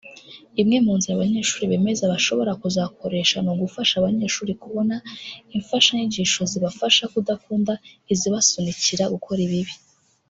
[0.61, 4.95] Imwe mu nzira aba banyehuri bemeza bashobora kuzakoresha ni ugufasha abanyeshuri kubona
[5.55, 7.73] imfashanyigisho zibafasha kudkunda
[8.13, 9.73] izibasunikira gukora ibibi